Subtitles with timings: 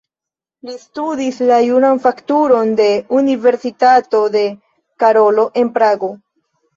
[0.67, 4.41] Li studis la juran fakultaton de Universitato de
[5.05, 6.11] Karolo en Prago.